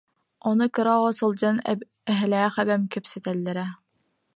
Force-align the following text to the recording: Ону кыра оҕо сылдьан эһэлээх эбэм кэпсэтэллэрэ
Ону 0.49 0.65
кыра 0.73 0.93
оҕо 1.07 1.11
сылдьан 1.19 1.57
эһэлээх 2.11 2.55
эбэм 2.61 2.81
кэпсэтэллэрэ 2.91 3.65